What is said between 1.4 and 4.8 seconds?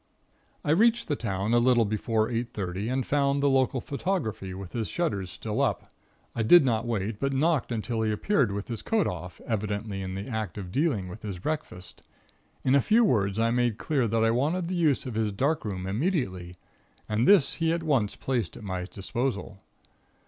a little before eight thirty, and found the local photographer with